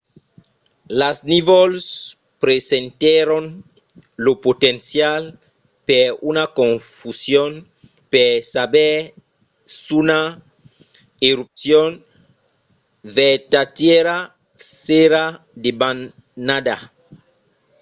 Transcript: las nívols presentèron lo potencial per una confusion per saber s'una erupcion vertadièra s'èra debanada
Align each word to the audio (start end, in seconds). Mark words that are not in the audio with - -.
las 0.99 1.17
nívols 1.31 1.85
presentèron 2.43 3.43
lo 4.25 4.33
potencial 4.47 5.21
per 5.89 6.05
una 6.31 6.45
confusion 6.61 7.51
per 8.13 8.31
saber 8.53 8.95
s'una 9.81 10.21
erupcion 11.29 11.89
vertadièra 13.19 14.17
s'èra 14.81 15.25
debanada 15.65 16.77